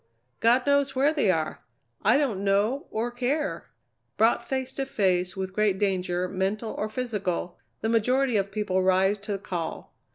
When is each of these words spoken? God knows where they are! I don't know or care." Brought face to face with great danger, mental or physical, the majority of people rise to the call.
God 0.39 0.65
knows 0.65 0.95
where 0.95 1.13
they 1.13 1.29
are! 1.29 1.63
I 2.01 2.17
don't 2.17 2.43
know 2.43 2.87
or 2.89 3.11
care." 3.11 3.69
Brought 4.17 4.43
face 4.49 4.73
to 4.73 4.85
face 4.87 5.37
with 5.37 5.53
great 5.53 5.77
danger, 5.77 6.27
mental 6.27 6.71
or 6.71 6.89
physical, 6.89 7.59
the 7.81 7.89
majority 7.89 8.35
of 8.35 8.51
people 8.51 8.81
rise 8.81 9.19
to 9.19 9.33
the 9.33 9.37
call. 9.37 9.93